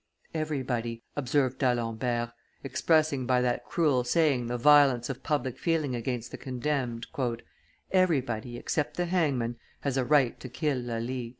[0.33, 2.31] "Everybody," observed D'Alembert,
[2.63, 7.05] expressing by that cruel saying the violence of public feeling against the condemned,
[7.91, 11.29] "everybody, except the hangman, has a right to kill Lally."